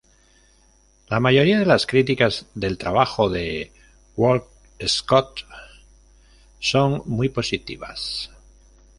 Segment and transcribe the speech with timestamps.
[1.09, 3.71] La mayoría de las críticas del trabajo de
[4.15, 5.45] Walcott
[6.59, 8.31] son muy positivas.